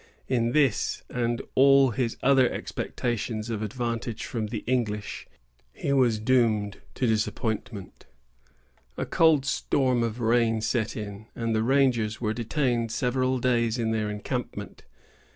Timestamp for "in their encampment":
13.77-14.85